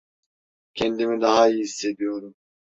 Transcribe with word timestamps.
Kendimi 0.73 1.21
daha 1.21 1.49
iyi 1.49 1.61
hissediyorum. 1.63 2.35